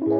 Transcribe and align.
Bonjour, 0.00 0.18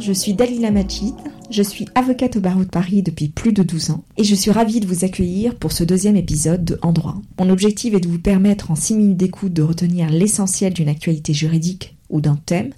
je 0.00 0.12
suis 0.12 0.34
Dalila 0.34 0.70
Majid, 0.70 1.14
je 1.50 1.62
suis 1.62 1.86
avocate 1.94 2.36
au 2.36 2.40
barreau 2.40 2.64
de 2.64 2.68
Paris 2.68 3.02
depuis 3.02 3.28
plus 3.28 3.54
de 3.54 3.62
12 3.62 3.92
ans 3.92 4.04
et 4.18 4.24
je 4.24 4.34
suis 4.34 4.50
ravie 4.50 4.80
de 4.80 4.86
vous 4.86 5.04
accueillir 5.04 5.54
pour 5.54 5.72
ce 5.72 5.84
deuxième 5.84 6.16
épisode 6.16 6.64
de 6.64 6.78
En 6.82 6.92
droit. 6.92 7.16
Mon 7.38 7.48
objectif 7.48 7.94
est 7.94 8.00
de 8.00 8.08
vous 8.08 8.18
permettre 8.18 8.70
en 8.70 8.74
6 8.74 8.94
minutes 8.96 9.16
d'écoute 9.16 9.54
de 9.54 9.62
retenir 9.62 10.10
l'essentiel 10.10 10.74
d'une 10.74 10.88
actualité 10.90 11.32
juridique 11.32 11.96
ou 12.10 12.20
d'un 12.20 12.36
thème 12.36 12.74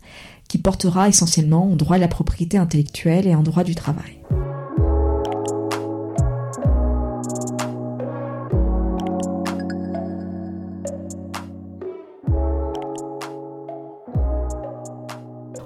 qui 0.49 0.59
portera 0.59 1.09
essentiellement 1.09 1.73
en 1.73 1.75
droit 1.75 1.97
de 1.97 2.03
la 2.03 2.09
propriété 2.09 2.59
intellectuelle 2.59 3.27
et 3.27 3.35
en 3.35 3.43
droit 3.43 3.65
du 3.65 3.75
travail. 3.75 4.24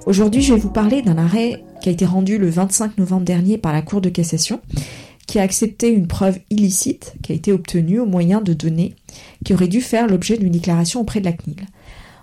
Aujourd'hui, 0.09 0.41
je 0.41 0.55
vais 0.55 0.59
vous 0.59 0.71
parler 0.71 1.03
d'un 1.03 1.19
arrêt 1.19 1.63
qui 1.83 1.91
a 1.91 1.93
été 1.93 2.07
rendu 2.07 2.39
le 2.39 2.49
25 2.49 2.97
novembre 2.97 3.27
dernier 3.27 3.59
par 3.59 3.75
la 3.75 3.83
Cour 3.83 4.01
de 4.01 4.09
cassation, 4.09 4.63
qui 5.27 5.39
a 5.39 5.43
accepté 5.43 5.91
une 5.91 6.07
preuve 6.07 6.39
illicite 6.49 7.15
qui 7.23 7.33
a 7.33 7.35
été 7.35 7.53
obtenue 7.53 8.01
au 8.01 8.07
moyen 8.07 8.41
de 8.41 8.55
données 8.55 8.95
qui 9.45 9.53
auraient 9.53 9.69
dû 9.69 9.83
faire 9.83 10.07
l'objet 10.07 10.39
d'une 10.39 10.51
déclaration 10.51 11.03
auprès 11.03 11.21
de 11.21 11.27
la 11.27 11.35
CNIL. 11.35 11.67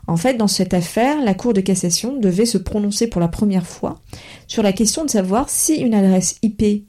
En 0.08 0.18
fait, 0.18 0.34
dans 0.34 0.48
cette 0.48 0.74
affaire, 0.74 1.24
la 1.24 1.36
Cour 1.36 1.54
de 1.54 1.62
cassation 1.62 2.18
devait 2.18 2.48
se 2.48 2.58
prononcer 2.58 3.06
pour 3.06 3.22
la 3.22 3.28
première 3.28 3.68
fois 3.68 4.02
sur 4.48 4.64
la 4.64 4.74
question 4.74 5.06
de 5.06 5.12
savoir 5.12 5.48
si 5.52 5.76
une 5.76 5.94
adresse 5.94 6.40
IP 6.42 6.88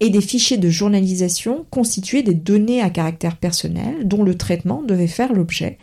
et 0.00 0.10
des 0.10 0.20
fichiers 0.20 0.58
de 0.58 0.68
journalisation 0.68 1.64
constituaient 1.70 2.22
des 2.22 2.34
données 2.34 2.82
à 2.82 2.90
caractère 2.90 3.38
personnel 3.38 4.06
dont 4.06 4.22
le 4.22 4.36
traitement 4.36 4.82
devait 4.82 5.06
faire 5.06 5.32
l'objet 5.32 5.78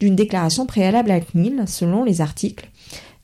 d'une 0.00 0.16
déclaration 0.16 0.66
préalable 0.66 1.12
à 1.12 1.14
la 1.14 1.24
CNIL 1.24 1.62
selon 1.66 2.04
les 2.04 2.20
articles 2.20 2.68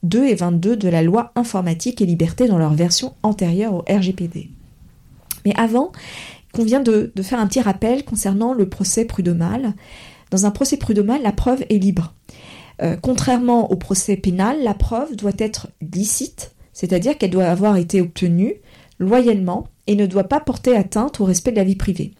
2 0.03 0.25
et 0.25 0.35
22 0.35 0.77
de 0.77 0.87
la 0.89 1.01
loi 1.01 1.31
informatique 1.35 2.01
et 2.01 2.05
liberté 2.05 2.47
dans 2.47 2.57
leur 2.57 2.73
version 2.73 3.13
antérieure 3.23 3.73
au 3.73 3.83
RGPD. 3.89 4.49
Mais 5.45 5.53
avant, 5.55 5.91
convient 6.53 6.79
de, 6.79 7.11
de 7.15 7.21
faire 7.21 7.39
un 7.39 7.47
petit 7.47 7.61
rappel 7.61 8.03
concernant 8.03 8.53
le 8.53 8.67
procès 8.67 9.05
prud'homal. 9.05 9.73
Dans 10.31 10.45
un 10.45 10.51
procès 10.51 10.77
prud'homal, 10.77 11.21
la 11.21 11.31
preuve 11.31 11.63
est 11.69 11.77
libre. 11.77 12.13
Euh, 12.81 12.95
contrairement 13.01 13.71
au 13.71 13.75
procès 13.75 14.15
pénal, 14.15 14.63
la 14.63 14.73
preuve 14.73 15.15
doit 15.15 15.31
être 15.37 15.67
licite, 15.93 16.53
c'est-à-dire 16.73 17.17
qu'elle 17.17 17.31
doit 17.31 17.45
avoir 17.45 17.77
été 17.77 18.01
obtenue 18.01 18.55
loyalement 18.99 19.67
et 19.87 19.95
ne 19.95 20.05
doit 20.05 20.25
pas 20.25 20.39
porter 20.39 20.75
atteinte 20.75 21.19
au 21.19 21.25
respect 21.25 21.51
de 21.51 21.57
la 21.57 21.63
vie 21.63 21.75
privée. 21.75 22.13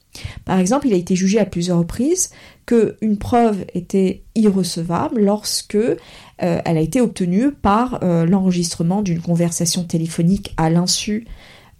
Par 0.46 0.60
exemple, 0.60 0.88
il 0.88 0.94
a 0.94 0.98
été 0.98 1.16
jugé 1.16 1.40
à 1.40 1.46
plusieurs 1.46 1.78
reprises 1.78 2.32
qu'une 2.66 3.18
preuve 3.18 3.66
était 3.74 4.24
irrecevable 4.36 5.22
lorsque 5.22 5.76
euh, 5.76 5.98
elle 6.38 6.78
a 6.78 6.82
été 6.82 7.02
obtenue 7.02 7.52
par 7.52 8.04
euh, 8.04 8.26
l'enregistrement 8.26 9.02
d'une 9.02 9.22
conversation 9.22 9.84
téléphonique 9.84 10.54
à 10.58 10.70
l'insu 10.70 11.28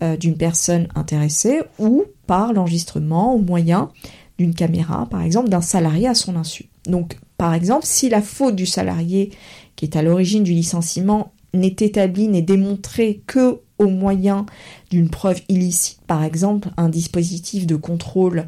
euh, 0.02 0.18
d'une 0.18 0.38
personne 0.38 0.88
intéressée 0.96 1.62
ou 1.78 2.06
par 2.28 2.54
l'enregistrement 2.54 3.36
au 3.36 3.40
moyen 3.40 3.90
d'une 4.38 4.56
caméra, 4.56 5.08
par 5.10 5.22
exemple, 5.22 5.50
d'un 5.50 5.62
salarié 5.62 6.08
à 6.08 6.14
son 6.14 6.36
insu. 6.36 6.70
Donc, 6.86 7.18
par 7.38 7.54
exemple, 7.54 7.86
si 7.86 8.10
la 8.10 8.22
faute 8.22 8.56
du 8.56 8.66
salarié 8.66 9.32
qui 9.76 9.86
est 9.86 9.96
à 9.96 10.02
l'origine 10.02 10.44
du 10.44 10.52
licenciement 10.52 11.34
n'est 11.54 11.76
établie, 11.80 12.28
n'est 12.28 12.42
démontrée 12.42 13.22
que 13.28 13.60
au 13.80 13.88
moyen 13.88 14.46
d'une 14.92 15.10
preuve 15.10 15.42
illicite, 15.48 16.00
par 16.06 16.24
exemple 16.24 16.70
un 16.78 16.90
dispositif 16.90 17.66
de 17.66 17.78
contrôle 17.78 18.46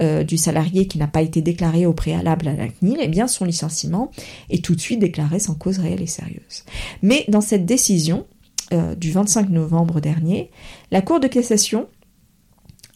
euh, 0.00 0.22
du 0.22 0.36
salarié 0.36 0.86
qui 0.86 0.98
n'a 0.98 1.08
pas 1.08 1.22
été 1.22 1.40
déclaré 1.40 1.86
au 1.86 1.94
préalable 1.94 2.46
à 2.46 2.54
la 2.54 2.68
CNIL, 2.68 2.98
eh 3.00 3.08
bien 3.08 3.26
son 3.26 3.46
licenciement 3.46 4.10
est 4.50 4.62
tout 4.62 4.74
de 4.74 4.80
suite 4.80 5.00
déclaré 5.00 5.38
sans 5.38 5.54
cause 5.54 5.78
réelle 5.78 6.02
et 6.02 6.06
sérieuse. 6.06 6.64
Mais 7.02 7.24
dans 7.28 7.40
cette 7.40 7.64
décision 7.64 8.26
euh, 8.72 8.94
du 8.94 9.10
25 9.10 9.48
novembre 9.48 10.00
dernier, 10.00 10.50
la 10.90 11.00
Cour 11.00 11.18
de 11.18 11.28
cassation 11.28 11.88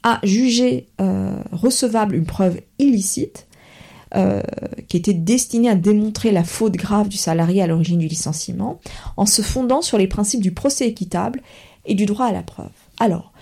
a 0.03 0.21
jugé 0.23 0.87
euh, 1.01 1.43
recevable 1.51 2.15
une 2.15 2.27
preuve 2.27 2.61
illicite 2.79 3.47
qui 4.89 4.97
était 4.97 5.13
destinée 5.13 5.69
à 5.69 5.75
démontrer 5.75 6.33
la 6.33 6.43
faute 6.43 6.73
grave 6.73 7.09
du 7.09 7.19
salarié 7.19 7.61
à 7.61 7.67
l'origine 7.67 7.99
du 7.99 8.09
licenciement, 8.09 8.81
en 9.19 9.27
se 9.27 9.43
fondant 9.43 9.83
sur 9.83 9.99
les 9.99 10.07
principes 10.07 10.41
du 10.41 10.53
procès 10.53 10.89
équitable 10.89 11.43
et 11.89 11.95
du 11.95 12.07
droit 12.07 12.27
à 12.27 12.33
la 12.33 12.43
preuve. 12.43 12.71
Alors, 13.01 13.33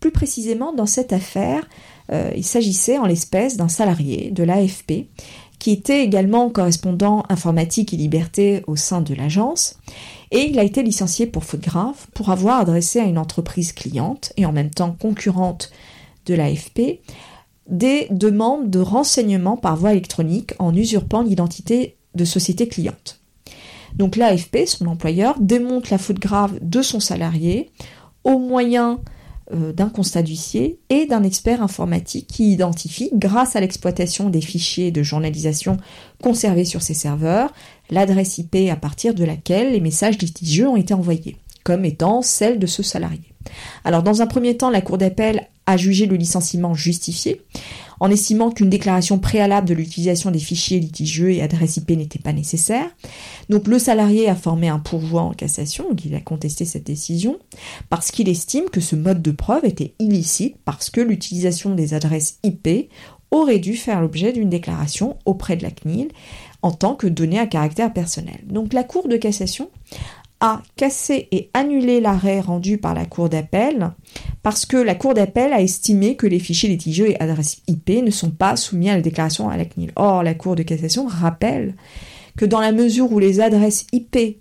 plus 0.00 0.10
précisément, 0.10 0.72
dans 0.72 0.86
cette 0.86 1.12
affaire, 1.12 1.68
euh, 2.12 2.30
il 2.36 2.44
s'agissait 2.44 2.98
en 2.98 3.06
l'espèce 3.06 3.56
d'un 3.56 3.68
salarié 3.68 4.30
de 4.30 4.42
l'AFP 4.42 5.08
qui 5.58 5.72
était 5.72 6.04
également 6.04 6.50
correspondant 6.50 7.24
informatique 7.28 7.92
et 7.92 7.96
liberté 7.96 8.62
au 8.66 8.76
sein 8.76 9.00
de 9.00 9.14
l'agence, 9.14 9.78
et 10.30 10.44
il 10.50 10.58
a 10.58 10.64
été 10.64 10.82
licencié 10.82 11.26
pour 11.26 11.44
faute 11.44 11.66
pour 12.14 12.30
avoir 12.30 12.60
adressé 12.60 13.00
à 13.00 13.04
une 13.04 13.18
entreprise 13.18 13.72
cliente 13.72 14.32
et 14.36 14.44
en 14.44 14.52
même 14.52 14.70
temps 14.70 14.94
concurrente 14.98 15.70
de 16.26 16.34
l'AFP 16.34 17.00
des 17.68 18.06
demandes 18.10 18.70
de 18.70 18.78
renseignements 18.78 19.56
par 19.56 19.76
voie 19.76 19.92
électronique 19.92 20.52
en 20.58 20.74
usurpant 20.74 21.22
l'identité 21.22 21.96
de 22.14 22.24
société 22.24 22.68
cliente. 22.68 23.20
Donc 23.96 24.16
l'AFP, 24.16 24.66
son 24.66 24.86
employeur, 24.86 25.36
démonte 25.40 25.90
la 25.90 25.98
faute 25.98 26.18
grave 26.18 26.58
de 26.62 26.82
son 26.82 27.00
salarié 27.00 27.70
au 28.24 28.38
moyen 28.38 29.00
euh, 29.52 29.72
d'un 29.72 29.88
constat 29.88 30.22
d'huissier 30.22 30.80
et 30.90 31.06
d'un 31.06 31.22
expert 31.22 31.62
informatique 31.62 32.26
qui 32.26 32.52
identifie, 32.52 33.10
grâce 33.14 33.54
à 33.54 33.60
l'exploitation 33.60 34.28
des 34.28 34.40
fichiers 34.40 34.90
de 34.90 35.04
journalisation 35.04 35.76
conservés 36.20 36.64
sur 36.64 36.82
ses 36.82 36.94
serveurs, 36.94 37.52
l'adresse 37.88 38.38
IP 38.38 38.68
à 38.70 38.76
partir 38.76 39.14
de 39.14 39.24
laquelle 39.24 39.72
les 39.72 39.80
messages 39.80 40.18
litigieux 40.18 40.68
ont 40.68 40.76
été 40.76 40.94
envoyés, 40.94 41.36
comme 41.62 41.84
étant 41.84 42.22
celle 42.22 42.58
de 42.58 42.66
ce 42.66 42.82
salarié. 42.82 43.32
Alors 43.84 44.02
dans 44.02 44.20
un 44.20 44.26
premier 44.26 44.56
temps, 44.56 44.70
la 44.70 44.80
Cour 44.80 44.98
d'appel 44.98 45.48
a 45.66 45.76
jugé 45.76 46.06
le 46.06 46.16
licenciement 46.16 46.74
justifié, 46.74 47.42
en 48.00 48.10
estimant 48.10 48.50
qu'une 48.50 48.70
déclaration 48.70 49.18
préalable 49.18 49.68
de 49.68 49.74
l'utilisation 49.74 50.30
des 50.30 50.38
fichiers 50.38 50.80
litigieux 50.80 51.30
et 51.30 51.42
adresse 51.42 51.76
IP 51.76 51.90
n'était 51.90 52.18
pas 52.18 52.32
nécessaire. 52.32 52.88
Donc 53.48 53.66
le 53.66 53.78
salarié 53.78 54.28
a 54.28 54.34
formé 54.34 54.68
un 54.68 54.78
pourvoi 54.78 55.22
en 55.22 55.32
cassation, 55.32 55.88
donc 55.88 56.04
il 56.04 56.14
a 56.14 56.20
contesté 56.20 56.64
cette 56.64 56.86
décision, 56.86 57.38
parce 57.90 58.10
qu'il 58.10 58.28
estime 58.28 58.68
que 58.70 58.80
ce 58.80 58.96
mode 58.96 59.22
de 59.22 59.30
preuve 59.30 59.64
était 59.64 59.94
illicite 59.98 60.56
parce 60.64 60.90
que 60.90 61.00
l'utilisation 61.00 61.74
des 61.74 61.94
adresses 61.94 62.38
IP 62.42 62.90
aurait 63.30 63.58
dû 63.58 63.74
faire 63.74 64.00
l'objet 64.00 64.32
d'une 64.32 64.48
déclaration 64.48 65.16
auprès 65.24 65.56
de 65.56 65.62
la 65.62 65.70
CNIL 65.70 66.08
en 66.62 66.70
tant 66.70 66.94
que 66.94 67.06
donnée 67.06 67.38
à 67.38 67.46
caractère 67.46 67.92
personnel. 67.92 68.40
Donc 68.44 68.72
la 68.72 68.84
Cour 68.84 69.08
de 69.08 69.16
cassation 69.16 69.70
a 70.40 70.62
cassé 70.76 71.28
et 71.32 71.50
annulé 71.54 72.00
l'arrêt 72.00 72.40
rendu 72.40 72.78
par 72.78 72.94
la 72.94 73.06
Cour 73.06 73.28
d'appel 73.28 73.90
parce 74.46 74.64
que 74.64 74.76
la 74.76 74.94
Cour 74.94 75.12
d'appel 75.12 75.52
a 75.52 75.60
estimé 75.60 76.14
que 76.14 76.28
les 76.28 76.38
fichiers 76.38 76.68
litigieux 76.68 77.10
et 77.10 77.20
adresses 77.20 77.62
IP 77.66 77.88
ne 77.88 78.12
sont 78.12 78.30
pas 78.30 78.54
soumis 78.54 78.88
à 78.88 78.94
la 78.94 79.00
déclaration 79.00 79.48
à 79.48 79.56
la 79.56 79.64
CNIL. 79.64 79.90
Or, 79.96 80.22
la 80.22 80.34
Cour 80.34 80.54
de 80.54 80.62
cassation 80.62 81.08
rappelle 81.08 81.74
que 82.38 82.44
dans 82.44 82.60
la 82.60 82.70
mesure 82.70 83.10
où 83.10 83.18
les 83.18 83.40
adresses 83.40 83.88
IP 83.92 84.38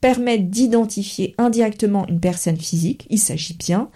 permettent 0.00 0.48
d'identifier 0.48 1.34
indirectement 1.36 2.08
une 2.08 2.18
personne 2.18 2.56
physique, 2.56 3.06
il 3.10 3.18
s'agit 3.18 3.52
bien 3.52 3.90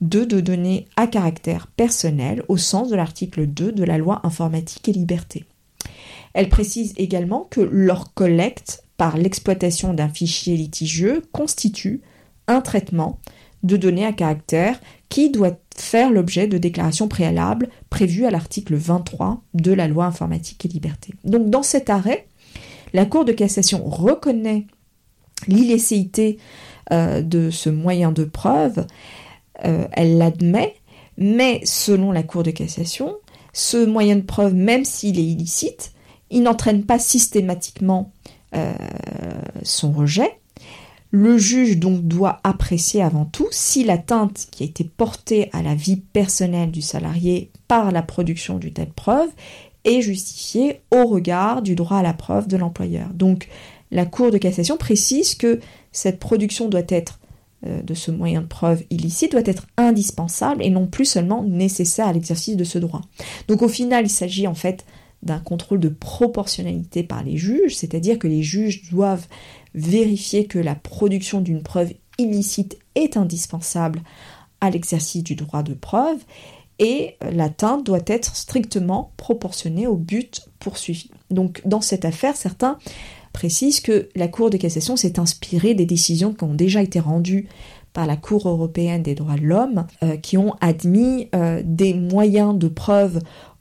de, 0.00 0.22
données 0.22 0.86
à 0.94 1.08
caractère 1.08 1.66
personnel 1.66 2.44
au 2.46 2.56
sens 2.56 2.88
de 2.88 2.94
l'article 2.94 3.48
2 3.48 3.72
de 3.72 3.82
la 3.82 3.98
loi 3.98 4.20
informatique 4.22 4.88
et 4.88 4.92
liberté. 4.92 5.44
Elle 6.34 6.48
précise 6.48 6.94
également 6.98 7.48
que 7.50 7.62
leur 7.62 8.14
collecte 8.14 8.84
par 8.96 9.16
l'exploitation 9.16 9.92
d'un 9.92 10.08
fichier 10.08 10.56
litigieux 10.56 11.24
constitue 11.32 12.00
un 12.46 12.60
traitement 12.60 13.18
de 13.62 13.76
données 13.76 14.06
à 14.06 14.12
caractère 14.12 14.80
qui 15.10 15.28
doit 15.28 15.58
faire 15.76 16.10
l'objet 16.10 16.46
de 16.46 16.56
déclarations 16.56 17.08
préalables 17.08 17.68
prévues 17.90 18.24
à 18.24 18.30
l'article 18.30 18.76
23 18.76 19.42
de 19.52 19.72
la 19.72 19.88
loi 19.88 20.06
informatique 20.06 20.64
et 20.64 20.68
liberté. 20.68 21.12
Donc 21.24 21.50
dans 21.50 21.62
cet 21.62 21.90
arrêt, 21.90 22.28
la 22.94 23.04
Cour 23.04 23.26
de 23.26 23.32
cassation 23.32 23.84
reconnaît 23.84 24.66
l'illécité 25.46 26.38
euh, 26.92 27.22
de 27.22 27.50
ce 27.50 27.68
moyen 27.68 28.12
de 28.12 28.24
preuve, 28.24 28.86
euh, 29.64 29.86
elle 29.92 30.16
l'admet, 30.16 30.76
mais 31.18 31.60
selon 31.64 32.12
la 32.12 32.22
Cour 32.22 32.44
de 32.44 32.50
cassation, 32.50 33.16
ce 33.52 33.84
moyen 33.84 34.16
de 34.16 34.22
preuve, 34.22 34.54
même 34.54 34.84
s'il 34.84 35.18
est 35.18 35.24
illicite, 35.24 35.92
il 36.30 36.42
n'entraîne 36.42 36.84
pas 36.84 37.00
systématiquement 37.00 38.12
euh, 38.54 38.72
son 39.64 39.90
rejet. 39.90 40.38
Le 41.12 41.38
juge 41.38 41.78
donc 41.78 42.02
doit 42.06 42.40
apprécier 42.44 43.02
avant 43.02 43.24
tout 43.24 43.48
si 43.50 43.82
l'atteinte 43.82 44.46
qui 44.50 44.62
a 44.62 44.66
été 44.66 44.84
portée 44.84 45.50
à 45.52 45.62
la 45.62 45.74
vie 45.74 45.96
personnelle 45.96 46.70
du 46.70 46.82
salarié 46.82 47.50
par 47.66 47.90
la 47.90 48.02
production 48.02 48.58
d'une 48.58 48.72
telle 48.72 48.92
preuve 48.92 49.28
est 49.84 50.02
justifiée 50.02 50.80
au 50.92 51.06
regard 51.06 51.62
du 51.62 51.74
droit 51.74 51.98
à 51.98 52.02
la 52.02 52.12
preuve 52.12 52.46
de 52.46 52.56
l'employeur. 52.56 53.08
Donc 53.14 53.48
la 53.90 54.06
Cour 54.06 54.30
de 54.30 54.38
cassation 54.38 54.76
précise 54.76 55.34
que 55.34 55.58
cette 55.90 56.20
production 56.20 56.68
doit 56.68 56.82
être 56.88 57.18
euh, 57.66 57.82
de 57.82 57.94
ce 57.94 58.10
moyen 58.10 58.42
de 58.42 58.46
preuve 58.46 58.84
illicite 58.90 59.32
doit 59.32 59.42
être 59.44 59.66
indispensable 59.76 60.62
et 60.62 60.70
non 60.70 60.86
plus 60.86 61.04
seulement 61.04 61.42
nécessaire 61.42 62.06
à 62.06 62.12
l'exercice 62.12 62.56
de 62.56 62.64
ce 62.64 62.78
droit. 62.78 63.02
Donc 63.48 63.62
au 63.62 63.68
final, 63.68 64.06
il 64.06 64.10
s'agit 64.10 64.46
en 64.46 64.54
fait 64.54 64.86
d'un 65.22 65.38
contrôle 65.38 65.80
de 65.80 65.90
proportionnalité 65.90 67.02
par 67.02 67.22
les 67.22 67.36
juges, 67.36 67.76
c'est-à-dire 67.76 68.18
que 68.18 68.28
les 68.28 68.42
juges 68.42 68.88
doivent 68.90 69.26
vérifier 69.74 70.46
que 70.46 70.58
la 70.58 70.74
production 70.74 71.40
d'une 71.40 71.62
preuve 71.62 71.92
illicite 72.18 72.78
est 72.94 73.16
indispensable 73.16 74.02
à 74.60 74.70
l'exercice 74.70 75.22
du 75.22 75.34
droit 75.34 75.62
de 75.62 75.74
preuve 75.74 76.18
et 76.78 77.16
l'atteinte 77.20 77.84
doit 77.84 78.00
être 78.06 78.34
strictement 78.34 79.12
proportionnée 79.16 79.86
au 79.86 79.96
but 79.96 80.48
poursuivi. 80.58 81.10
Donc 81.30 81.60
dans 81.64 81.82
cette 81.82 82.04
affaire, 82.04 82.36
certains 82.36 82.78
précisent 83.32 83.80
que 83.80 84.08
la 84.16 84.28
Cour 84.28 84.50
de 84.50 84.56
cassation 84.56 84.96
s'est 84.96 85.20
inspirée 85.20 85.74
des 85.74 85.86
décisions 85.86 86.32
qui 86.32 86.44
ont 86.44 86.54
déjà 86.54 86.82
été 86.82 86.98
rendues 86.98 87.48
par 87.92 88.06
la 88.06 88.16
Cour 88.16 88.48
européenne 88.48 89.02
des 89.02 89.14
droits 89.14 89.36
de 89.36 89.42
l'homme, 89.42 89.86
euh, 90.02 90.16
qui 90.16 90.38
ont 90.38 90.54
admis 90.60 91.28
euh, 91.34 91.62
des 91.64 91.92
moyens 91.92 92.56
de 92.56 92.68
preuve 92.68 93.20